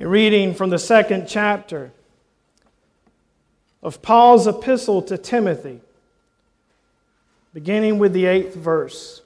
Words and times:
A 0.00 0.06
reading 0.06 0.54
from 0.54 0.70
the 0.70 0.78
second 0.78 1.26
chapter 1.26 1.90
of 3.82 4.00
Paul's 4.00 4.46
epistle 4.46 5.02
to 5.02 5.18
Timothy, 5.18 5.80
beginning 7.52 7.98
with 7.98 8.12
the 8.12 8.26
eighth 8.26 8.54
verse. 8.54 9.22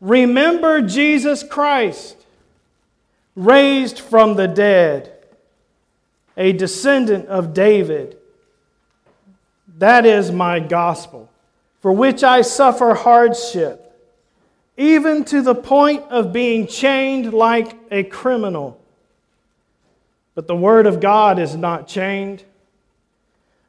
Remember 0.00 0.80
Jesus 0.80 1.42
Christ, 1.42 2.16
raised 3.36 4.00
from 4.00 4.36
the 4.36 4.48
dead, 4.48 5.12
a 6.38 6.52
descendant 6.54 7.26
of 7.26 7.52
David. 7.52 8.16
That 9.76 10.06
is 10.06 10.32
my 10.32 10.60
gospel, 10.60 11.30
for 11.82 11.92
which 11.92 12.24
I 12.24 12.40
suffer 12.40 12.94
hardship 12.94 13.89
even 14.80 15.26
to 15.26 15.42
the 15.42 15.54
point 15.54 16.02
of 16.04 16.32
being 16.32 16.66
chained 16.66 17.34
like 17.34 17.76
a 17.90 18.02
criminal. 18.02 18.80
But 20.34 20.46
the 20.46 20.56
Word 20.56 20.86
of 20.86 21.00
God 21.00 21.38
is 21.38 21.54
not 21.54 21.86
chained. 21.86 22.42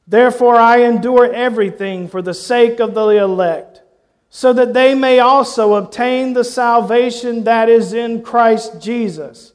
Therefore, 0.08 0.56
I 0.56 0.84
endure 0.84 1.30
everything 1.34 2.08
for 2.08 2.22
the 2.22 2.34
sake 2.34 2.80
of 2.80 2.94
the 2.94 3.10
elect, 3.10 3.82
so 4.30 4.54
that 4.54 4.74
they 4.74 4.96
may 4.96 5.20
also 5.20 5.74
obtain 5.74 6.32
the 6.32 6.46
salvation 6.46 7.44
that 7.44 7.68
is 7.68 7.92
in 7.92 8.24
Christ 8.24 8.82
Jesus 8.82 9.52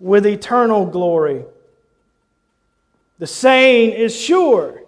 with 0.00 0.24
eternal 0.24 0.86
glory. 0.86 1.44
The 3.18 3.26
saying 3.26 3.90
is 3.90 4.18
sure. 4.18 4.80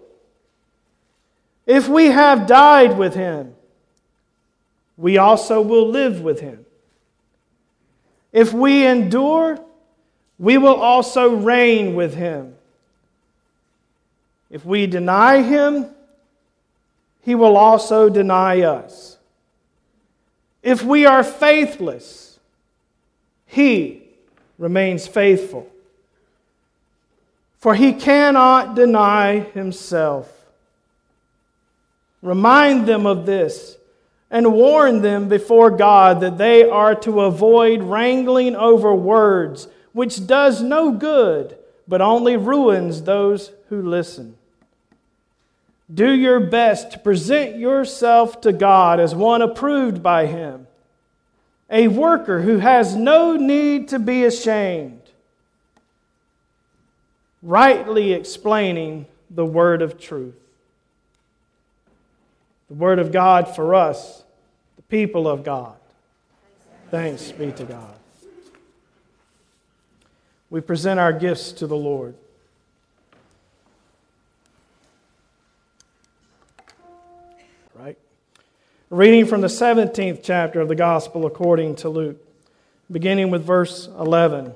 If 1.67 1.87
we 1.87 2.07
have 2.07 2.47
died 2.47 2.97
with 2.97 3.15
him, 3.15 3.53
we 4.99 5.17
also 5.17 5.63
will 5.63 5.89
live 5.89 6.21
with 6.21 6.41
him. 6.41 6.67
If 8.33 8.53
we 8.53 8.85
endure, 8.85 9.59
we 10.39 10.59
will 10.59 10.75
also 10.75 11.35
reign 11.37 11.95
with 11.95 12.15
him. 12.15 12.55
If 14.51 14.65
we 14.65 14.87
deny 14.87 15.43
him, 15.43 15.87
he 17.25 17.35
will 17.35 17.57
also 17.57 18.09
deny 18.09 18.63
us. 18.63 19.17
If 20.63 20.83
we 20.83 21.07
are 21.07 21.23
faithless, 21.23 22.39
he 23.47 24.03
remains 24.59 25.07
faithful. 25.07 25.71
For 27.61 27.75
he 27.75 27.93
cannot 27.93 28.75
deny 28.75 29.41
himself. 29.41 30.33
Remind 32.21 32.87
them 32.87 33.07
of 33.07 33.27
this 33.27 33.78
and 34.31 34.53
warn 34.53 35.01
them 35.01 35.29
before 35.29 35.71
God 35.71 36.21
that 36.21 36.39
they 36.39 36.69
are 36.69 36.95
to 36.97 37.23
avoid 37.23 37.83
wrangling 37.83 38.55
over 38.55 38.95
words, 38.95 39.69
which 39.93 40.27
does 40.27 40.63
no 40.63 40.93
good, 40.93 41.57
but 41.87 42.01
only 42.01 42.37
ruins 42.37 43.03
those 43.03 43.51
who 43.69 43.81
listen. 43.81 44.37
Do 45.93 46.11
your 46.11 46.41
best 46.41 46.93
to 46.93 46.99
present 46.99 47.57
yourself 47.57 48.43
to 48.43 48.53
God 48.53 49.01
as 49.01 49.15
one 49.15 49.41
approved 49.41 50.03
by 50.03 50.27
Him, 50.27 50.67
a 51.71 51.89
worker 51.89 52.43
who 52.43 52.59
has 52.59 52.95
no 52.95 53.37
need 53.37 53.89
to 53.89 53.99
be 53.99 54.25
ashamed, 54.25 55.01
rightly 57.43 58.13
explaining 58.13 59.07
the 59.31 59.47
word 59.47 59.81
of 59.81 59.99
truth 59.99 60.48
the 62.69 62.75
Word 62.75 62.99
of 62.99 63.13
God 63.13 63.55
for 63.55 63.75
us, 63.75 64.23
the 64.77 64.83
people 64.83 65.27
of 65.27 65.45
God. 65.45 65.75
Thanks 66.91 67.33
be 67.33 67.53
to 67.53 67.65
God. 67.65 67.95
We 70.51 70.61
present 70.61 70.99
our 70.99 71.13
gifts 71.13 71.53
to 71.53 71.67
the 71.67 71.77
Lord. 71.77 72.15
Right? 77.75 77.99
Reading 78.91 79.27
from 79.27 79.43
the 79.43 79.49
17th 79.49 80.21
chapter 80.23 80.61
of 80.61 80.69
the 80.69 80.75
Gospel 80.75 81.27
according 81.27 81.77
to 81.77 81.91
Luke, 81.91 82.17
beginning 82.91 83.31
with 83.31 83.45
verse 83.45 83.87
11. 83.87 84.55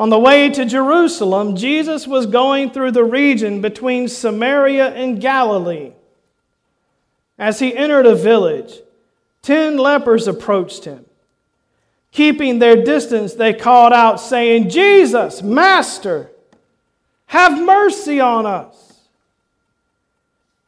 On 0.00 0.08
the 0.08 0.18
way 0.18 0.48
to 0.48 0.64
Jerusalem, 0.64 1.56
Jesus 1.56 2.06
was 2.06 2.24
going 2.24 2.70
through 2.70 2.92
the 2.92 3.04
region 3.04 3.60
between 3.60 4.08
Samaria 4.08 4.94
and 4.94 5.20
Galilee. 5.20 5.92
As 7.38 7.58
he 7.58 7.76
entered 7.76 8.06
a 8.06 8.14
village, 8.14 8.78
ten 9.42 9.76
lepers 9.76 10.26
approached 10.26 10.86
him. 10.86 11.04
Keeping 12.12 12.60
their 12.60 12.82
distance, 12.82 13.34
they 13.34 13.52
called 13.52 13.92
out, 13.92 14.22
saying, 14.22 14.70
Jesus, 14.70 15.42
Master, 15.42 16.30
have 17.26 17.62
mercy 17.62 18.20
on 18.20 18.46
us. 18.46 19.02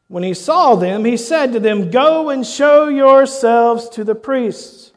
When 0.09 0.25
he 0.25 0.35
saw 0.35 0.75
them, 0.75 1.07
he 1.07 1.17
said 1.17 1.55
to 1.55 1.61
them, 1.61 1.91
Go 1.91 2.29
and 2.29 2.47
show 2.47 2.89
yourselves 2.89 3.89
to 3.89 4.05
the 4.05 4.15
priests. 4.15 4.93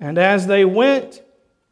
And 0.00 0.18
as 0.18 0.48
they 0.48 0.64
went, 0.64 1.20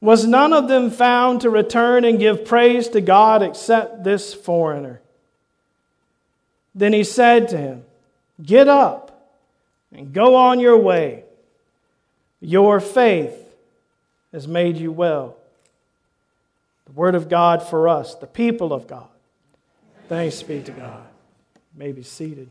Was 0.00 0.26
none 0.26 0.52
of 0.52 0.68
them 0.68 0.90
found 0.90 1.40
to 1.40 1.50
return 1.50 2.04
and 2.04 2.18
give 2.18 2.44
praise 2.44 2.88
to 2.90 3.00
God 3.00 3.42
except 3.42 4.04
this 4.04 4.32
foreigner? 4.32 5.00
Then 6.74 6.92
he 6.92 7.02
said 7.02 7.48
to 7.48 7.56
him, 7.56 7.84
Get 8.40 8.68
up 8.68 9.08
and 9.92 10.12
go 10.12 10.36
on 10.36 10.60
your 10.60 10.78
way. 10.78 11.24
Your 12.40 12.78
faith 12.78 13.34
has 14.32 14.46
made 14.46 14.76
you 14.76 14.92
well. 14.92 15.36
The 16.86 16.92
word 16.92 17.16
of 17.16 17.28
God 17.28 17.62
for 17.62 17.88
us, 17.88 18.14
the 18.14 18.26
people 18.26 18.72
of 18.72 18.86
God. 18.86 19.08
Thanks 20.08 20.42
be 20.42 20.62
to 20.62 20.72
God. 20.72 21.02
You 21.74 21.78
may 21.78 21.92
be 21.92 22.04
seated. 22.04 22.48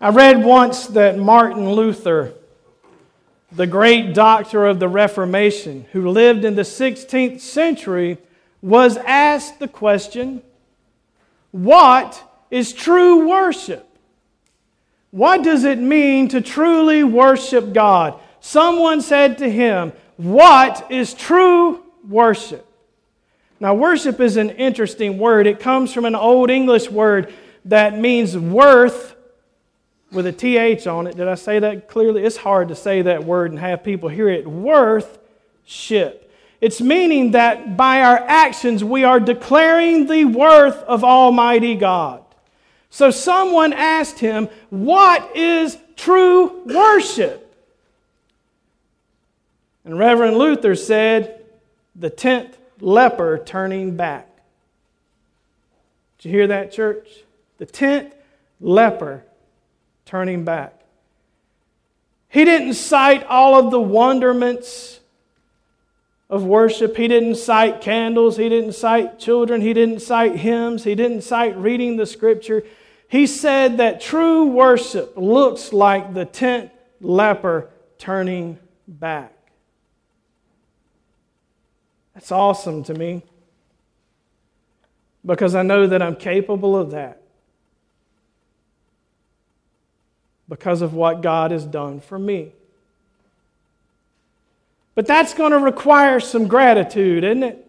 I 0.00 0.10
read 0.10 0.44
once 0.44 0.86
that 0.88 1.18
Martin 1.18 1.70
Luther, 1.70 2.34
the 3.52 3.66
great 3.66 4.12
doctor 4.12 4.66
of 4.66 4.80
the 4.80 4.88
Reformation, 4.88 5.86
who 5.92 6.10
lived 6.10 6.44
in 6.44 6.56
the 6.56 6.62
16th 6.62 7.40
century, 7.40 8.18
was 8.60 8.96
asked 8.96 9.60
the 9.60 9.68
question 9.68 10.42
What 11.52 12.22
is 12.50 12.72
true 12.72 13.28
worship? 13.28 13.88
What 15.10 15.44
does 15.44 15.62
it 15.62 15.78
mean 15.78 16.28
to 16.30 16.40
truly 16.40 17.04
worship 17.04 17.72
God? 17.72 18.18
Someone 18.40 19.00
said 19.00 19.38
to 19.38 19.48
him, 19.50 19.92
What 20.16 20.90
is 20.90 21.14
true 21.14 21.82
worship? 22.08 22.66
Now, 23.60 23.74
worship 23.74 24.20
is 24.20 24.36
an 24.36 24.50
interesting 24.50 25.18
word. 25.18 25.46
It 25.46 25.60
comes 25.60 25.92
from 25.92 26.04
an 26.04 26.16
Old 26.16 26.50
English 26.50 26.90
word 26.90 27.32
that 27.64 27.98
means 27.98 28.36
worth 28.36 29.13
with 30.14 30.26
a 30.26 30.32
TH 30.32 30.86
on 30.86 31.06
it. 31.06 31.16
Did 31.16 31.28
I 31.28 31.34
say 31.34 31.58
that 31.58 31.88
clearly? 31.88 32.24
It's 32.24 32.36
hard 32.36 32.68
to 32.68 32.76
say 32.76 33.02
that 33.02 33.24
word 33.24 33.50
and 33.50 33.60
have 33.60 33.82
people 33.82 34.08
hear 34.08 34.28
it. 34.28 34.46
Worth-ship. 34.46 36.20
It's 36.60 36.80
meaning 36.80 37.32
that 37.32 37.76
by 37.76 38.02
our 38.02 38.16
actions 38.16 38.82
we 38.82 39.04
are 39.04 39.20
declaring 39.20 40.06
the 40.06 40.24
worth 40.24 40.76
of 40.84 41.04
Almighty 41.04 41.74
God. 41.74 42.24
So 42.90 43.10
someone 43.10 43.72
asked 43.72 44.20
him, 44.20 44.48
What 44.70 45.36
is 45.36 45.76
true 45.96 46.62
worship? 46.64 47.40
And 49.84 49.98
Reverend 49.98 50.38
Luther 50.38 50.74
said, 50.74 51.44
The 51.96 52.08
tenth 52.08 52.56
leper 52.80 53.38
turning 53.44 53.96
back. 53.96 54.28
Did 56.18 56.28
you 56.28 56.34
hear 56.38 56.46
that, 56.46 56.72
church? 56.72 57.08
The 57.58 57.66
tenth 57.66 58.14
leper 58.60 59.22
turning 60.04 60.44
back. 60.44 60.74
He 62.28 62.44
didn't 62.44 62.74
cite 62.74 63.24
all 63.24 63.58
of 63.58 63.70
the 63.70 63.80
wonderments 63.80 64.98
of 66.28 66.44
worship. 66.44 66.96
He 66.96 67.06
didn't 67.06 67.36
cite 67.36 67.80
candles. 67.80 68.36
He 68.36 68.48
didn't 68.48 68.72
cite 68.72 69.18
children. 69.18 69.60
He 69.60 69.72
didn't 69.72 70.00
cite 70.00 70.36
hymns. 70.36 70.84
He 70.84 70.94
didn't 70.94 71.22
cite 71.22 71.56
reading 71.56 71.96
the 71.96 72.06
scripture. 72.06 72.64
He 73.08 73.26
said 73.26 73.76
that 73.76 74.00
true 74.00 74.46
worship 74.46 75.12
looks 75.16 75.72
like 75.72 76.14
the 76.14 76.24
tent 76.24 76.72
leper 77.00 77.70
turning 77.98 78.58
back. 78.88 79.32
That's 82.14 82.32
awesome 82.32 82.82
to 82.84 82.94
me 82.94 83.22
because 85.24 85.54
I 85.54 85.62
know 85.62 85.86
that 85.86 86.02
I'm 86.02 86.16
capable 86.16 86.76
of 86.76 86.90
that 86.90 87.20
because 90.48 90.82
of 90.82 90.94
what 90.94 91.22
God 91.22 91.50
has 91.50 91.64
done 91.64 92.00
for 92.00 92.18
me. 92.18 92.50
But 94.94 95.06
that's 95.06 95.34
going 95.34 95.52
to 95.52 95.58
require 95.58 96.20
some 96.20 96.46
gratitude, 96.46 97.24
isn't 97.24 97.42
it? 97.42 97.60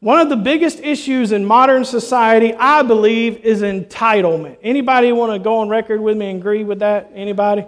One 0.00 0.20
of 0.20 0.28
the 0.28 0.36
biggest 0.36 0.80
issues 0.80 1.32
in 1.32 1.46
modern 1.46 1.84
society, 1.84 2.52
I 2.52 2.82
believe, 2.82 3.38
is 3.38 3.62
entitlement. 3.62 4.58
Anybody 4.62 5.12
want 5.12 5.32
to 5.32 5.38
go 5.38 5.58
on 5.58 5.70
record 5.70 6.00
with 6.00 6.16
me 6.16 6.28
and 6.28 6.40
agree 6.40 6.62
with 6.62 6.80
that? 6.80 7.10
Anybody? 7.14 7.64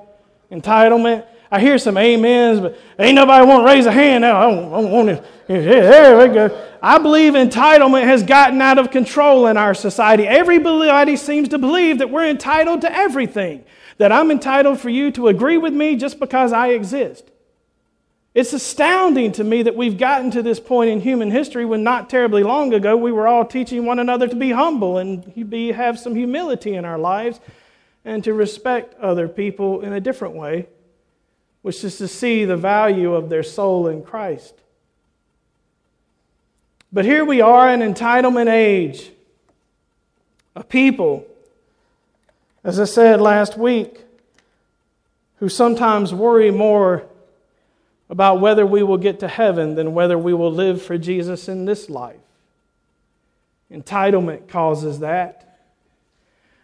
Entitlement? 0.52 1.24
I 1.50 1.60
hear 1.60 1.78
some 1.78 1.96
amens, 1.96 2.60
but 2.60 2.78
ain't 2.98 3.14
nobody 3.14 3.46
want 3.46 3.62
to 3.62 3.66
raise 3.66 3.86
a 3.86 3.92
hand 3.92 4.22
now. 4.22 4.38
I 4.38 4.50
don't, 4.50 4.66
I 4.66 4.82
don't 4.82 4.90
want 4.90 5.08
to. 5.08 5.24
There 5.48 6.28
we 6.28 6.34
go. 6.34 6.75
I 6.87 6.99
believe 6.99 7.33
entitlement 7.33 8.05
has 8.05 8.23
gotten 8.23 8.62
out 8.62 8.79
of 8.79 8.93
control 8.93 9.49
in 9.49 9.56
our 9.56 9.75
society. 9.75 10.25
Everybody 10.25 11.17
seems 11.17 11.49
to 11.49 11.59
believe 11.59 11.99
that 11.99 12.11
we're 12.11 12.31
entitled 12.31 12.83
to 12.83 12.97
everything, 12.97 13.65
that 13.99 14.12
I'm 14.12 14.31
entitled 14.31 14.79
for 14.79 14.88
you 14.88 15.11
to 15.11 15.27
agree 15.27 15.59
with 15.59 15.73
me 15.73 15.97
just 15.97 16.21
because 16.21 16.53
I 16.53 16.69
exist. 16.69 17.29
It's 18.37 18.53
astounding 18.53 19.33
to 19.33 19.43
me 19.43 19.65
that 19.65 19.75
we've 19.75 19.99
gotten 19.99 20.31
to 20.31 20.44
this 20.44 20.61
point 20.61 20.91
in 20.91 21.00
human 21.00 21.33
history 21.33 21.65
when 21.65 21.83
not 21.83 22.09
terribly 22.09 22.44
long 22.44 22.73
ago 22.73 22.97
we 22.97 23.11
were 23.11 23.27
all 23.27 23.44
teaching 23.44 23.85
one 23.85 23.99
another 23.99 24.29
to 24.29 24.37
be 24.37 24.53
humble 24.53 24.99
and 24.99 25.50
be, 25.50 25.73
have 25.73 25.99
some 25.99 26.15
humility 26.15 26.77
in 26.77 26.85
our 26.85 26.99
lives 26.99 27.41
and 28.05 28.23
to 28.23 28.33
respect 28.33 28.94
other 29.00 29.27
people 29.27 29.81
in 29.81 29.93
a 29.93 29.99
different 29.99 30.37
way, 30.37 30.69
which 31.62 31.83
is 31.83 31.99
to 31.99 32.06
see 32.06 32.44
the 32.44 32.56
value 32.56 33.12
of 33.12 33.29
their 33.29 33.43
soul 33.43 33.88
in 33.88 34.05
Christ. 34.05 34.55
But 36.93 37.05
here 37.05 37.25
we 37.25 37.41
are 37.41 37.73
in 37.73 37.81
entitlement 37.81 38.49
age, 38.49 39.11
a 40.55 40.62
people, 40.62 41.27
as 42.65 42.81
I 42.81 42.85
said 42.85 43.21
last 43.21 43.59
week, 43.59 44.00
who 45.38 45.49
sometimes 45.49 46.15
worry 46.15 46.50
more 46.50 47.05
about 48.09 48.41
whether 48.41 48.65
we 48.65 48.83
will 48.83 48.97
get 48.97 49.21
to 49.21 49.29
heaven 49.29 49.75
than 49.75 49.94
whether 49.94 50.17
we 50.17 50.33
will 50.33 50.53
live 50.53 50.81
for 50.81 50.97
Jesus 50.97 51.49
in 51.49 51.65
this 51.65 51.91
life. 51.91 52.17
Entitlement 53.71 54.49
causes 54.49 55.00
that. 55.00 55.45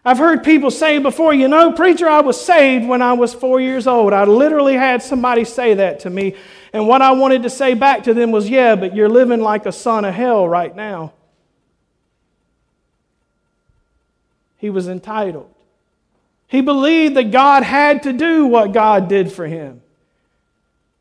I've 0.05 0.17
heard 0.17 0.43
people 0.43 0.69
say 0.69 0.97
before, 0.97 1.33
you 1.33 1.47
know, 1.47 1.71
preacher, 1.71 2.09
I 2.09 2.21
was 2.21 2.43
saved 2.43 2.85
when 2.85 3.01
I 3.01 3.13
was 3.13 3.33
four 3.33 3.61
years 3.61 3.87
old. 3.87 4.11
I 4.11 4.25
literally 4.25 4.73
had 4.73 5.01
somebody 5.01 5.45
say 5.45 5.75
that 5.75 6.01
to 6.01 6.09
me. 6.09 6.35
And 6.73 6.87
what 6.87 7.01
I 7.01 7.11
wanted 7.11 7.43
to 7.43 7.49
say 7.49 7.73
back 7.73 8.03
to 8.03 8.13
them 8.13 8.31
was, 8.31 8.49
yeah, 8.49 8.75
but 8.75 8.95
you're 8.95 9.07
living 9.07 9.39
like 9.39 9.65
a 9.65 9.71
son 9.71 10.03
of 10.03 10.13
hell 10.13 10.47
right 10.47 10.75
now. 10.75 11.13
He 14.57 14.69
was 14.69 14.87
entitled. 14.87 15.53
He 16.47 16.61
believed 16.61 17.15
that 17.15 17.31
God 17.31 17.63
had 17.63 18.03
to 18.03 18.13
do 18.13 18.45
what 18.45 18.73
God 18.73 19.07
did 19.07 19.31
for 19.31 19.47
him. 19.47 19.81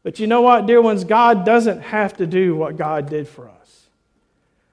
But 0.03 0.19
you 0.19 0.27
know 0.27 0.43
what, 0.43 0.67
dear 0.67 0.81
ones? 0.81 1.05
God 1.05 1.45
doesn't 1.45 1.81
have 1.81 2.17
to 2.17 2.27
do 2.27 2.57
what 2.57 2.77
God 2.77 3.09
did 3.09 3.29
for 3.29 3.49
us. 3.49 3.62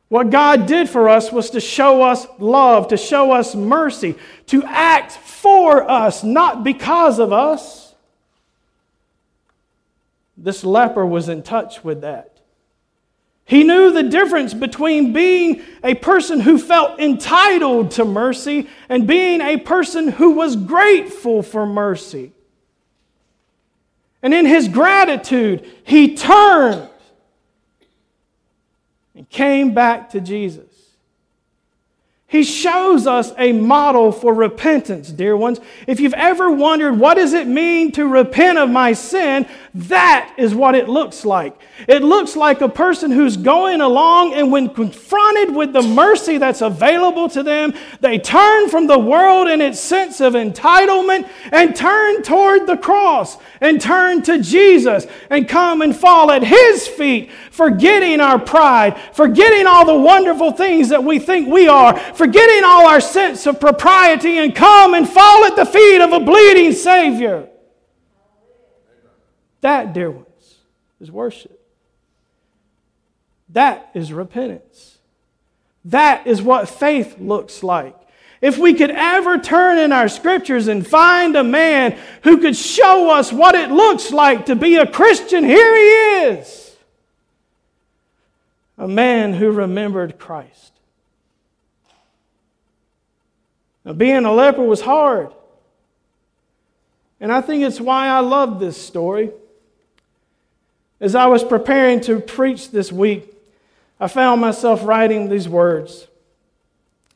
What 0.09 0.31
God 0.31 0.65
did 0.65 0.89
for 0.89 1.07
us 1.07 1.31
was 1.31 1.51
to 1.51 1.59
show 1.59 2.01
us 2.01 2.25
love, 2.39 2.87
to 2.89 2.97
show 2.97 3.31
us 3.31 3.55
mercy, 3.55 4.15
to 4.47 4.63
act 4.63 5.11
for 5.11 5.89
us, 5.89 6.23
not 6.23 6.63
because 6.63 7.19
of 7.19 7.31
us. 7.31 7.93
This 10.35 10.63
leper 10.63 11.05
was 11.05 11.29
in 11.29 11.43
touch 11.43 11.83
with 11.83 12.01
that. 12.01 12.39
He 13.45 13.63
knew 13.63 13.91
the 13.91 14.03
difference 14.03 14.53
between 14.53 15.13
being 15.13 15.63
a 15.83 15.95
person 15.95 16.39
who 16.39 16.57
felt 16.57 16.99
entitled 16.99 17.91
to 17.91 18.05
mercy 18.05 18.67
and 18.89 19.07
being 19.07 19.41
a 19.41 19.57
person 19.57 20.07
who 20.07 20.31
was 20.31 20.55
grateful 20.55 21.43
for 21.43 21.65
mercy. 21.65 22.31
And 24.21 24.33
in 24.33 24.45
his 24.45 24.67
gratitude, 24.67 25.67
he 25.83 26.15
turned 26.15 26.89
and 29.19 29.29
came 29.29 29.73
back 29.73 30.09
to 30.11 30.21
Jesus. 30.21 30.68
He 32.29 32.43
shows 32.43 33.07
us 33.07 33.33
a 33.39 33.53
model 33.53 34.11
for 34.11 34.35
repentance, 34.35 35.09
dear 35.11 35.35
ones. 35.35 35.59
If 35.87 35.99
you've 35.99 36.13
ever 36.13 36.51
wondered 36.51 36.99
what 36.99 37.15
does 37.15 37.33
it 37.33 37.47
mean 37.47 37.91
to 37.93 38.05
repent 38.05 38.59
of 38.59 38.69
my 38.69 38.93
sin, 38.93 39.47
that 39.73 40.35
is 40.37 40.53
what 40.53 40.75
it 40.75 40.87
looks 40.87 41.25
like. 41.25 41.59
It 41.87 42.03
looks 42.03 42.35
like 42.35 42.61
a 42.61 42.69
person 42.69 43.09
who's 43.09 43.35
going 43.35 43.81
along 43.81 44.35
and 44.35 44.51
when 44.51 44.69
confronted 44.69 45.55
with 45.55 45.73
the 45.73 45.81
mercy 45.81 46.37
that's 46.37 46.61
available 46.61 47.29
to 47.29 47.41
them, 47.41 47.73
they 47.99 48.19
turn 48.19 48.69
from 48.69 48.85
the 48.85 48.99
world 48.99 49.47
and 49.47 49.59
its 49.59 49.79
sense 49.79 50.21
of 50.21 50.33
entitlement 50.33 51.27
and 51.51 51.75
turn 51.75 52.21
toward 52.21 52.67
the 52.67 52.77
cross 52.77 53.37
and 53.59 53.81
turn 53.81 54.21
to 54.23 54.39
Jesus 54.39 55.07
and 55.31 55.49
come 55.49 55.81
and 55.81 55.95
fall 55.95 56.29
at 56.29 56.43
his 56.43 56.87
feet, 56.87 57.31
forgetting 57.49 58.19
our 58.19 58.37
pride, 58.37 58.99
forgetting 59.13 59.65
all 59.65 59.85
the 59.85 59.95
wonderful 59.95 60.51
things 60.51 60.89
that 60.89 61.03
we 61.03 61.17
think 61.17 61.47
we 61.47 61.67
are 61.67 61.97
forgetting 62.19 62.65
all 62.65 62.85
our 62.85 62.99
sense 62.99 63.47
of 63.47 63.61
propriety, 63.61 64.37
and 64.39 64.53
come 64.53 64.93
and 64.93 65.07
fall 65.07 65.45
at 65.45 65.55
the 65.55 65.65
feet 65.65 66.01
of 66.01 66.11
a 66.11 66.19
bleeding 66.19 66.73
Savior. 66.73 67.47
That, 69.61 69.93
dear 69.93 70.11
ones, 70.11 70.57
is 70.99 71.09
worship. 71.09 71.57
That 73.53 73.89
is 73.93 74.11
repentance. 74.11 74.97
That 75.85 76.27
is 76.27 76.41
what 76.41 76.67
faith 76.67 77.19
looks 77.19 77.63
like. 77.63 77.95
If 78.41 78.57
we 78.57 78.73
could 78.73 78.91
ever 78.91 79.37
turn 79.37 79.77
in 79.77 79.93
our 79.93 80.09
scriptures 80.09 80.67
and 80.67 80.85
find 80.85 81.37
a 81.37 81.43
man 81.43 81.97
who 82.23 82.39
could 82.39 82.57
show 82.57 83.11
us 83.11 83.31
what 83.31 83.55
it 83.55 83.71
looks 83.71 84.11
like 84.11 84.47
to 84.47 84.57
be 84.57 84.75
a 84.75 84.85
Christian, 84.85 85.45
here 85.45 85.75
he 85.75 86.31
is. 86.35 86.75
A 88.77 88.89
man 88.89 89.33
who 89.33 89.51
remembered 89.51 90.19
Christ. 90.19 90.73
Now, 93.89 93.95
being 93.95 94.23
a 94.23 94.31
leper 94.31 94.61
was 94.61 94.81
hard. 94.81 95.31
And 97.19 97.31
I 97.31 97.41
think 97.41 97.63
it's 97.63 97.81
why 97.81 98.07
I 98.07 98.19
love 98.19 98.59
this 98.59 98.79
story. 98.79 99.31
As 101.01 101.15
I 101.15 101.25
was 101.25 101.43
preparing 101.43 101.99
to 102.01 102.19
preach 102.19 102.69
this 102.69 102.91
week, 102.91 103.33
I 103.99 104.07
found 104.07 104.41
myself 104.41 104.85
writing 104.85 105.27
these 105.27 105.49
words. 105.49 106.05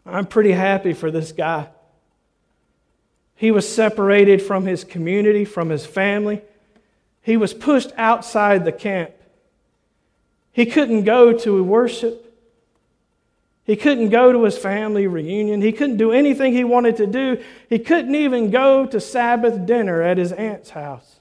I'm 0.04 0.26
pretty 0.26 0.52
happy 0.52 0.94
for 0.94 1.12
this 1.12 1.32
guy. 1.32 1.68
He 3.36 3.52
was 3.52 3.72
separated 3.72 4.42
from 4.42 4.66
his 4.66 4.84
community, 4.84 5.46
from 5.46 5.70
his 5.70 5.86
family. 5.86 6.42
He 7.22 7.38
was 7.38 7.54
pushed 7.54 7.92
outside 7.98 8.66
the 8.66 8.72
camp. 8.72 9.12
He 10.52 10.66
couldn't 10.66 11.04
go 11.04 11.38
to 11.38 11.64
worship. 11.64 12.33
He 13.66 13.76
couldn't 13.78 14.10
go 14.10 14.32
to 14.32 14.44
his 14.44 14.58
family 14.58 15.08
reunion. 15.08 15.62
He 15.62 15.72
couldn't 15.72 15.98
do 15.98 16.12
anything 16.12 16.54
he 16.54 16.66
wanted 16.66 16.98
to 16.98 17.08
do. 17.08 17.42
He 17.70 17.80
couldn't 17.80 18.16
even 18.16 18.52
go 18.52 18.86
to 18.86 19.00
Sabbath 19.00 19.66
dinner 19.66 20.02
at 20.02 20.18
his 20.18 20.34
aunt's 20.34 20.72
house. 20.72 21.16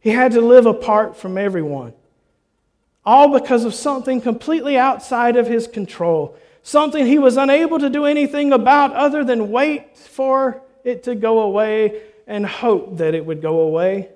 He 0.00 0.10
had 0.10 0.32
to 0.32 0.40
live 0.40 0.66
apart 0.66 1.16
from 1.16 1.36
everyone, 1.36 1.92
all 3.04 3.38
because 3.38 3.64
of 3.64 3.74
something 3.74 4.20
completely 4.20 4.78
outside 4.78 5.36
of 5.36 5.46
his 5.46 5.66
control, 5.66 6.36
something 6.62 7.04
he 7.04 7.18
was 7.18 7.36
unable 7.36 7.78
to 7.80 7.90
do 7.90 8.04
anything 8.06 8.52
about 8.52 8.92
other 8.94 9.24
than 9.24 9.50
wait 9.50 9.98
for 9.98 10.62
it 10.84 11.02
to 11.04 11.14
go 11.14 11.40
away 11.40 12.00
and 12.26 12.46
hope 12.46 12.98
that 12.98 13.14
it 13.14 13.26
would 13.26 13.42
go 13.42 13.60
away. 13.60 14.08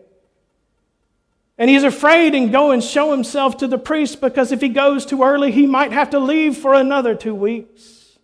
And 1.57 1.71
he's 1.71 1.85
afraid 1.85 2.35
and 2.35 2.51
go 2.51 2.73
and 2.73 2.83
show 2.83 3.13
himself 3.13 3.59
to 3.59 3.69
the 3.69 3.79
priest 3.79 4.21
because 4.21 4.51
if 4.51 4.61
he 4.61 4.69
goes 4.69 5.07
too 5.07 5.23
early, 5.23 5.53
he 5.53 5.67
might 5.67 5.93
have 5.93 6.11
to 6.11 6.19
leave 6.19 6.57
for 6.57 6.75
another 6.75 7.15
two 7.15 7.35
weeks 7.35 8.17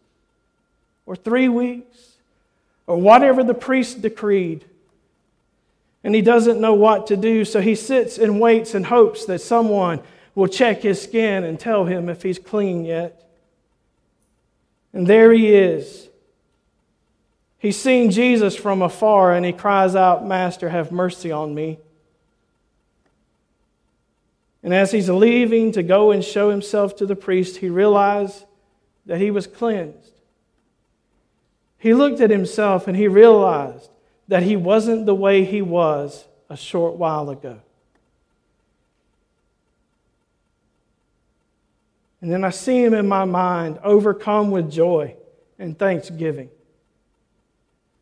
or 1.06 1.14
three 1.14 1.48
weeks 1.48 2.16
or 2.86 2.96
whatever 2.96 3.44
the 3.44 3.54
priest 3.54 4.02
decreed. 4.02 4.64
And 6.02 6.14
he 6.14 6.22
doesn't 6.22 6.60
know 6.60 6.74
what 6.74 7.06
to 7.08 7.16
do, 7.16 7.44
so 7.44 7.60
he 7.60 7.74
sits 7.74 8.18
and 8.18 8.40
waits 8.40 8.74
and 8.74 8.86
hopes 8.86 9.26
that 9.26 9.40
someone 9.40 10.00
will 10.34 10.48
check 10.48 10.80
his 10.80 11.00
skin 11.00 11.44
and 11.44 11.60
tell 11.60 11.84
him 11.84 12.08
if 12.08 12.22
he's 12.22 12.38
clean 12.38 12.84
yet. 12.84 13.22
And 14.92 15.06
there 15.06 15.32
he 15.32 15.54
is. 15.54 16.08
He's 17.58 17.78
seen 17.78 18.10
Jesus 18.10 18.56
from 18.56 18.82
afar 18.82 19.34
and 19.34 19.44
he 19.44 19.52
cries 19.52 19.94
out, 19.94 20.26
Master, 20.26 20.70
have 20.70 20.90
mercy 20.90 21.30
on 21.30 21.54
me. 21.54 21.78
And 24.62 24.74
as 24.74 24.92
he's 24.92 25.08
leaving 25.08 25.72
to 25.72 25.82
go 25.82 26.10
and 26.10 26.22
show 26.22 26.50
himself 26.50 26.96
to 26.96 27.06
the 27.06 27.16
priest, 27.16 27.58
he 27.58 27.70
realized 27.70 28.44
that 29.06 29.20
he 29.20 29.30
was 29.30 29.46
cleansed. 29.46 30.12
He 31.78 31.94
looked 31.94 32.20
at 32.20 32.30
himself 32.30 32.86
and 32.86 32.96
he 32.96 33.08
realized 33.08 33.88
that 34.28 34.42
he 34.42 34.56
wasn't 34.56 35.06
the 35.06 35.14
way 35.14 35.44
he 35.44 35.62
was 35.62 36.24
a 36.50 36.56
short 36.56 36.96
while 36.96 37.30
ago. 37.30 37.58
And 42.20 42.30
then 42.30 42.44
I 42.44 42.50
see 42.50 42.84
him 42.84 42.92
in 42.92 43.08
my 43.08 43.24
mind 43.24 43.78
overcome 43.82 44.50
with 44.50 44.70
joy 44.70 45.14
and 45.58 45.78
thanksgiving 45.78 46.50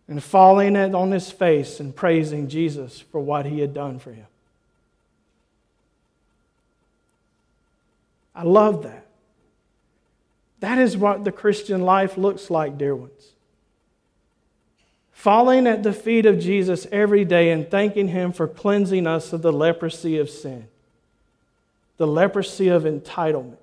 and 0.08 0.22
falling 0.22 0.76
on 0.76 1.12
his 1.12 1.30
face 1.30 1.78
and 1.78 1.94
praising 1.94 2.48
Jesus 2.48 2.98
for 2.98 3.20
what 3.20 3.46
he 3.46 3.60
had 3.60 3.74
done 3.74 4.00
for 4.00 4.10
him. 4.12 4.26
I 8.38 8.42
love 8.42 8.84
that. 8.84 9.04
That 10.60 10.78
is 10.78 10.96
what 10.96 11.24
the 11.24 11.32
Christian 11.32 11.82
life 11.82 12.16
looks 12.16 12.50
like, 12.50 12.78
dear 12.78 12.94
ones. 12.94 13.32
Falling 15.12 15.66
at 15.66 15.82
the 15.82 15.92
feet 15.92 16.24
of 16.24 16.38
Jesus 16.38 16.86
every 16.92 17.24
day 17.24 17.50
and 17.50 17.68
thanking 17.68 18.06
Him 18.06 18.32
for 18.32 18.46
cleansing 18.46 19.08
us 19.08 19.32
of 19.32 19.42
the 19.42 19.52
leprosy 19.52 20.18
of 20.18 20.30
sin, 20.30 20.68
the 21.96 22.06
leprosy 22.06 22.68
of 22.68 22.84
entitlement, 22.84 23.56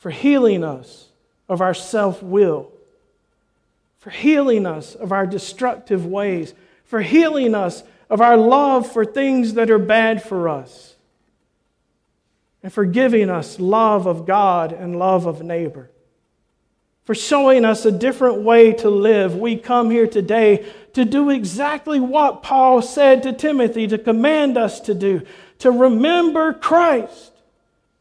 for 0.00 0.10
healing 0.10 0.64
us 0.64 1.06
of 1.48 1.60
our 1.60 1.74
self 1.74 2.20
will, 2.20 2.68
for 4.00 4.10
healing 4.10 4.66
us 4.66 4.96
of 4.96 5.12
our 5.12 5.24
destructive 5.24 6.04
ways, 6.04 6.52
for 6.84 7.00
healing 7.00 7.54
us 7.54 7.84
of 8.10 8.20
our 8.20 8.36
love 8.36 8.90
for 8.90 9.04
things 9.04 9.54
that 9.54 9.70
are 9.70 9.78
bad 9.78 10.20
for 10.20 10.48
us 10.48 10.91
and 12.62 12.72
for 12.72 12.84
giving 12.84 13.28
us 13.28 13.58
love 13.58 14.06
of 14.06 14.26
God 14.26 14.72
and 14.72 14.98
love 14.98 15.26
of 15.26 15.42
neighbor. 15.42 15.90
For 17.04 17.14
showing 17.14 17.64
us 17.64 17.84
a 17.84 17.90
different 17.90 18.42
way 18.42 18.72
to 18.74 18.88
live, 18.88 19.34
we 19.34 19.56
come 19.56 19.90
here 19.90 20.06
today 20.06 20.64
to 20.92 21.04
do 21.04 21.30
exactly 21.30 21.98
what 21.98 22.42
Paul 22.42 22.80
said 22.80 23.24
to 23.24 23.32
Timothy 23.32 23.88
to 23.88 23.98
command 23.98 24.56
us 24.56 24.80
to 24.80 24.94
do 24.94 25.22
to 25.58 25.70
remember 25.70 26.52
Christ 26.52 27.32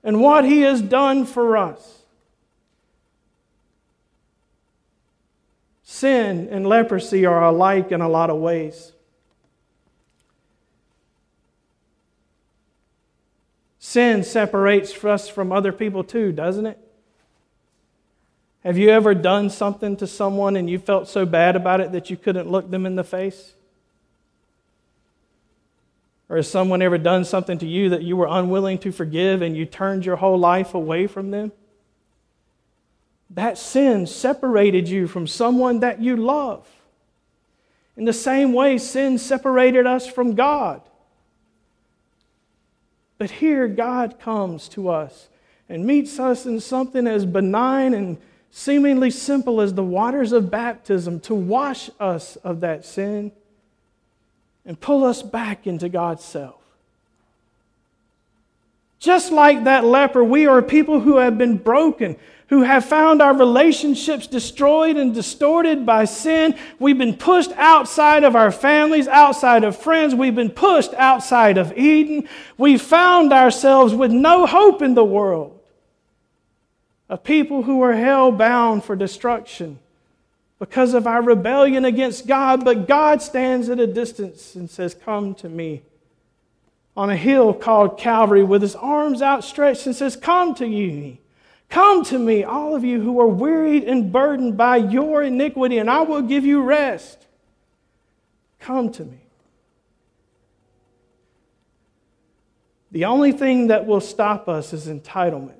and 0.03 0.19
what 0.19 0.45
he 0.45 0.61
has 0.61 0.81
done 0.81 1.25
for 1.25 1.57
us. 1.57 1.99
Sin 5.83 6.47
and 6.49 6.65
leprosy 6.65 7.25
are 7.25 7.43
alike 7.43 7.91
in 7.91 8.01
a 8.01 8.09
lot 8.09 8.31
of 8.31 8.37
ways. 8.37 8.91
Sin 13.91 14.23
separates 14.23 15.03
us 15.03 15.27
from 15.27 15.51
other 15.51 15.73
people 15.73 16.01
too, 16.01 16.31
doesn't 16.31 16.65
it? 16.65 16.79
Have 18.63 18.77
you 18.77 18.87
ever 18.87 19.13
done 19.13 19.49
something 19.49 19.97
to 19.97 20.07
someone 20.07 20.55
and 20.55 20.69
you 20.69 20.79
felt 20.79 21.09
so 21.09 21.25
bad 21.25 21.57
about 21.57 21.81
it 21.81 21.91
that 21.91 22.09
you 22.09 22.15
couldn't 22.15 22.49
look 22.49 22.71
them 22.71 22.85
in 22.85 22.95
the 22.95 23.03
face? 23.03 23.51
Or 26.29 26.37
has 26.37 26.49
someone 26.49 26.81
ever 26.81 26.97
done 26.97 27.25
something 27.25 27.57
to 27.57 27.67
you 27.67 27.89
that 27.89 28.01
you 28.01 28.15
were 28.15 28.29
unwilling 28.29 28.77
to 28.77 28.93
forgive 28.93 29.41
and 29.41 29.57
you 29.57 29.65
turned 29.65 30.05
your 30.05 30.15
whole 30.15 30.39
life 30.39 30.73
away 30.73 31.05
from 31.05 31.31
them? 31.31 31.51
That 33.29 33.57
sin 33.57 34.07
separated 34.07 34.87
you 34.87 35.05
from 35.05 35.27
someone 35.27 35.81
that 35.81 35.99
you 35.99 36.15
love. 36.15 36.65
In 37.97 38.05
the 38.05 38.13
same 38.13 38.53
way, 38.53 38.77
sin 38.77 39.17
separated 39.17 39.85
us 39.85 40.07
from 40.07 40.35
God. 40.35 40.81
But 43.21 43.29
here, 43.29 43.67
God 43.67 44.19
comes 44.19 44.67
to 44.69 44.89
us 44.89 45.27
and 45.69 45.85
meets 45.85 46.19
us 46.19 46.47
in 46.47 46.59
something 46.59 47.05
as 47.05 47.23
benign 47.23 47.93
and 47.93 48.17
seemingly 48.49 49.11
simple 49.11 49.61
as 49.61 49.75
the 49.75 49.83
waters 49.83 50.31
of 50.31 50.49
baptism 50.49 51.19
to 51.19 51.35
wash 51.35 51.91
us 51.99 52.37
of 52.37 52.61
that 52.61 52.83
sin 52.83 53.31
and 54.65 54.81
pull 54.81 55.03
us 55.03 55.21
back 55.21 55.67
into 55.67 55.87
God's 55.87 56.25
self. 56.25 56.60
Just 59.01 59.31
like 59.31 59.63
that 59.63 59.83
leper, 59.83 60.23
we 60.23 60.45
are 60.45 60.61
people 60.61 60.99
who 60.99 61.17
have 61.17 61.35
been 61.35 61.57
broken, 61.57 62.15
who 62.49 62.61
have 62.61 62.85
found 62.85 63.19
our 63.19 63.35
relationships 63.35 64.27
destroyed 64.27 64.95
and 64.95 65.11
distorted 65.11 65.87
by 65.87 66.05
sin. 66.05 66.53
We've 66.77 66.99
been 66.99 67.17
pushed 67.17 67.51
outside 67.53 68.23
of 68.23 68.35
our 68.35 68.51
families, 68.51 69.07
outside 69.07 69.63
of 69.63 69.75
friends. 69.75 70.13
We've 70.13 70.35
been 70.35 70.51
pushed 70.51 70.93
outside 70.93 71.57
of 71.57 71.75
Eden. 71.75 72.29
We 72.59 72.77
found 72.77 73.33
ourselves 73.33 73.95
with 73.95 74.11
no 74.11 74.45
hope 74.45 74.83
in 74.83 74.93
the 74.93 75.03
world. 75.03 75.59
A 77.09 77.17
people 77.17 77.63
who 77.63 77.81
are 77.81 77.93
hell 77.93 78.31
bound 78.31 78.83
for 78.83 78.95
destruction 78.95 79.79
because 80.59 80.93
of 80.93 81.07
our 81.07 81.23
rebellion 81.23 81.85
against 81.85 82.27
God, 82.27 82.63
but 82.63 82.87
God 82.87 83.23
stands 83.23 83.67
at 83.67 83.79
a 83.79 83.87
distance 83.87 84.53
and 84.53 84.69
says, 84.69 84.93
Come 84.93 85.33
to 85.35 85.49
me. 85.49 85.81
On 86.95 87.09
a 87.09 87.15
hill 87.15 87.53
called 87.53 87.97
Calvary, 87.97 88.43
with 88.43 88.61
his 88.61 88.75
arms 88.75 89.21
outstretched, 89.21 89.85
and 89.85 89.95
says, 89.95 90.15
Come 90.15 90.55
to 90.55 90.67
you. 90.67 91.17
Come 91.69 92.03
to 92.05 92.19
me, 92.19 92.43
all 92.43 92.75
of 92.75 92.83
you 92.83 92.99
who 92.99 93.19
are 93.21 93.27
wearied 93.27 93.85
and 93.85 94.11
burdened 94.11 94.57
by 94.57 94.75
your 94.75 95.23
iniquity, 95.23 95.77
and 95.77 95.89
I 95.89 96.01
will 96.01 96.21
give 96.21 96.45
you 96.45 96.61
rest. 96.61 97.17
Come 98.59 98.91
to 98.91 99.05
me. 99.05 99.17
The 102.91 103.05
only 103.05 103.31
thing 103.31 103.67
that 103.67 103.85
will 103.85 104.01
stop 104.01 104.49
us 104.49 104.73
is 104.73 104.87
entitlement. 104.87 105.55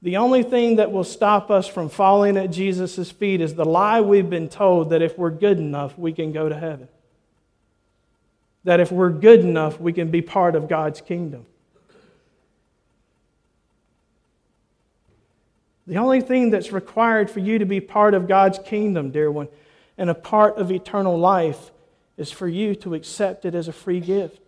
The 0.00 0.16
only 0.16 0.42
thing 0.42 0.76
that 0.76 0.90
will 0.90 1.04
stop 1.04 1.50
us 1.50 1.66
from 1.66 1.88
falling 1.88 2.36
at 2.36 2.50
Jesus' 2.50 3.10
feet 3.10 3.40
is 3.40 3.54
the 3.54 3.64
lie 3.64 4.00
we've 4.00 4.30
been 4.30 4.48
told 4.48 4.90
that 4.90 5.02
if 5.02 5.18
we're 5.18 5.30
good 5.30 5.58
enough, 5.58 5.96
we 5.98 6.12
can 6.12 6.32
go 6.32 6.48
to 6.48 6.58
heaven. 6.58 6.88
That 8.64 8.80
if 8.80 8.92
we're 8.92 9.10
good 9.10 9.40
enough, 9.40 9.80
we 9.80 9.92
can 9.92 10.10
be 10.10 10.22
part 10.22 10.54
of 10.54 10.68
God's 10.68 11.00
kingdom. 11.00 11.46
The 15.86 15.96
only 15.96 16.20
thing 16.20 16.50
that's 16.50 16.70
required 16.70 17.30
for 17.30 17.40
you 17.40 17.58
to 17.58 17.64
be 17.64 17.80
part 17.80 18.14
of 18.14 18.28
God's 18.28 18.58
kingdom, 18.58 19.10
dear 19.10 19.30
one, 19.30 19.48
and 19.98 20.08
a 20.08 20.14
part 20.14 20.56
of 20.56 20.70
eternal 20.70 21.18
life 21.18 21.70
is 22.16 22.30
for 22.30 22.46
you 22.46 22.74
to 22.76 22.94
accept 22.94 23.44
it 23.44 23.54
as 23.54 23.68
a 23.68 23.72
free 23.72 24.00
gift. 24.00 24.38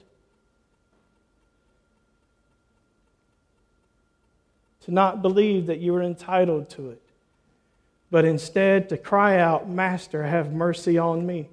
To 4.84 4.92
not 4.92 5.22
believe 5.22 5.66
that 5.66 5.80
you 5.80 5.94
are 5.96 6.02
entitled 6.02 6.70
to 6.70 6.90
it, 6.90 7.02
but 8.10 8.24
instead 8.24 8.88
to 8.90 8.96
cry 8.96 9.38
out, 9.38 9.68
Master, 9.68 10.24
have 10.24 10.52
mercy 10.52 10.98
on 10.98 11.26
me. 11.26 11.48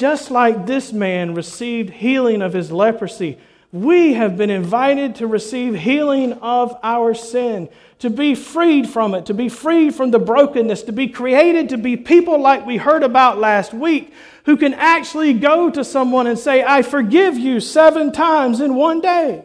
Just 0.00 0.30
like 0.30 0.64
this 0.64 0.94
man 0.94 1.34
received 1.34 1.90
healing 1.90 2.40
of 2.40 2.54
his 2.54 2.72
leprosy 2.72 3.36
we 3.70 4.14
have 4.14 4.38
been 4.38 4.48
invited 4.48 5.16
to 5.16 5.26
receive 5.26 5.74
healing 5.74 6.32
of 6.40 6.74
our 6.82 7.12
sin, 7.14 7.68
to 8.00 8.08
be 8.08 8.34
freed 8.34 8.88
from 8.88 9.14
it, 9.14 9.26
to 9.26 9.34
be 9.34 9.50
freed 9.50 9.94
from 9.94 10.10
the 10.10 10.18
brokenness, 10.18 10.84
to 10.84 10.92
be 10.92 11.06
created 11.06 11.68
to 11.68 11.76
be 11.78 11.98
people 11.98 12.40
like 12.40 12.64
we 12.66 12.78
heard 12.78 13.02
about 13.02 13.38
last 13.38 13.74
week, 13.74 14.12
who 14.46 14.56
can 14.56 14.72
actually 14.72 15.34
go 15.34 15.70
to 15.70 15.84
someone 15.84 16.26
and 16.26 16.38
say, 16.38 16.64
I 16.64 16.80
forgive 16.80 17.38
you 17.38 17.60
seven 17.60 18.10
times 18.10 18.60
in 18.60 18.74
one 18.74 19.02
day. 19.02 19.44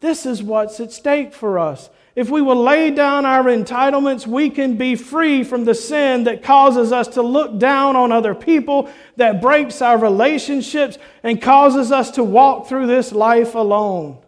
This 0.00 0.26
is 0.26 0.42
what's 0.42 0.80
at 0.80 0.92
stake 0.92 1.32
for 1.32 1.58
us. 1.58 1.88
If 2.14 2.28
we 2.28 2.42
will 2.42 2.62
lay 2.62 2.90
down 2.90 3.24
our 3.24 3.44
entitlements, 3.44 4.26
we 4.26 4.50
can 4.50 4.76
be 4.76 4.96
free 4.96 5.44
from 5.44 5.64
the 5.64 5.74
sin 5.74 6.24
that 6.24 6.42
causes 6.42 6.92
us 6.92 7.08
to 7.08 7.22
look 7.22 7.58
down 7.58 7.96
on 7.96 8.12
other 8.12 8.34
people, 8.34 8.90
that 9.16 9.40
breaks 9.40 9.80
our 9.80 9.96
relationships, 9.96 10.98
and 11.22 11.40
causes 11.40 11.90
us 11.90 12.10
to 12.12 12.24
walk 12.24 12.68
through 12.68 12.86
this 12.86 13.12
life 13.12 13.54
alone. 13.54 14.18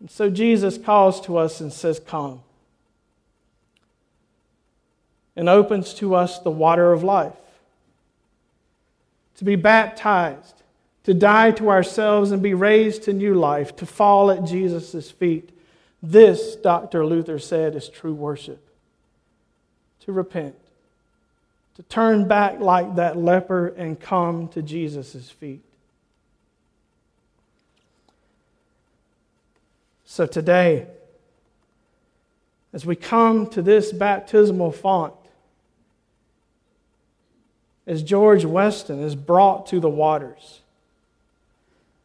And 0.00 0.10
so 0.10 0.28
Jesus 0.28 0.76
calls 0.76 1.20
to 1.22 1.36
us 1.36 1.60
and 1.60 1.72
says, 1.72 2.00
Come. 2.00 2.40
And 5.36 5.48
opens 5.48 5.94
to 5.94 6.16
us 6.16 6.40
the 6.40 6.50
water 6.50 6.92
of 6.92 7.04
life. 7.04 7.32
To 9.36 9.44
be 9.44 9.54
baptized, 9.54 10.54
to 11.04 11.14
die 11.14 11.52
to 11.52 11.70
ourselves 11.70 12.32
and 12.32 12.42
be 12.42 12.54
raised 12.54 13.04
to 13.04 13.12
new 13.12 13.34
life, 13.34 13.76
to 13.76 13.86
fall 13.86 14.32
at 14.32 14.44
Jesus' 14.44 15.12
feet 15.12 15.50
this, 16.02 16.56
Dr. 16.56 17.04
Luther 17.04 17.38
said, 17.38 17.74
is 17.74 17.88
true 17.88 18.14
worship. 18.14 18.64
To 20.06 20.12
repent, 20.12 20.54
to 21.76 21.82
turn 21.84 22.26
back 22.26 22.58
like 22.58 22.96
that 22.96 23.16
leper 23.16 23.68
and 23.68 24.00
come 24.00 24.48
to 24.48 24.62
Jesus' 24.62 25.30
feet. 25.30 25.60
So 30.06 30.26
today, 30.26 30.86
as 32.72 32.86
we 32.86 32.96
come 32.96 33.46
to 33.50 33.62
this 33.62 33.92
baptismal 33.92 34.72
font, 34.72 35.14
as 37.86 38.02
George 38.02 38.44
Weston 38.44 39.02
is 39.02 39.14
brought 39.14 39.66
to 39.68 39.80
the 39.80 39.88
waters, 39.88 40.60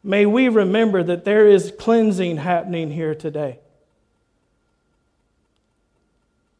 may 0.04 0.26
we 0.26 0.48
remember 0.48 1.02
that 1.02 1.24
there 1.24 1.48
is 1.48 1.72
cleansing 1.78 2.36
happening 2.36 2.90
here 2.90 3.14
today. 3.14 3.58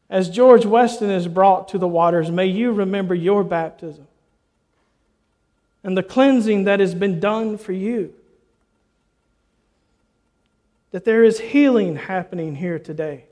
As 0.09 0.29
George 0.29 0.65
Weston 0.65 1.09
is 1.09 1.27
brought 1.27 1.67
to 1.69 1.77
the 1.77 1.87
waters, 1.87 2.31
may 2.31 2.45
you 2.45 2.71
remember 2.71 3.13
your 3.13 3.43
baptism 3.43 4.07
and 5.83 5.97
the 5.97 6.03
cleansing 6.03 6.63
that 6.65 6.79
has 6.79 6.95
been 6.95 7.19
done 7.19 7.57
for 7.57 7.73
you. 7.73 8.13
That 10.91 11.05
there 11.05 11.23
is 11.23 11.39
healing 11.39 11.97
happening 11.97 12.55
here 12.55 12.79
today. 12.79 13.25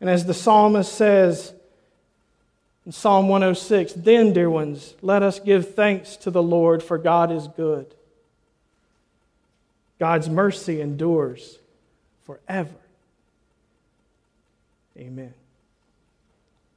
And 0.00 0.08
as 0.08 0.26
the 0.26 0.34
psalmist 0.34 0.92
says 0.92 1.52
in 2.86 2.92
Psalm 2.92 3.28
106, 3.28 3.94
then, 3.94 4.32
dear 4.32 4.48
ones, 4.48 4.94
let 5.02 5.22
us 5.22 5.40
give 5.40 5.74
thanks 5.74 6.16
to 6.18 6.30
the 6.30 6.42
Lord, 6.42 6.82
for 6.82 6.98
God 6.98 7.32
is 7.32 7.48
good. 7.48 7.86
God's 9.98 10.28
mercy 10.28 10.80
endures 10.80 11.58
forever. 12.24 12.70
Amen. 14.98 15.37